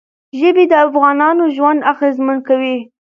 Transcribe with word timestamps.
ژبې 0.39 0.63
د 0.71 0.73
افغانانو 0.87 1.43
ژوند 1.55 1.85
اغېزمن 1.91 2.37
کوي. 2.47 2.77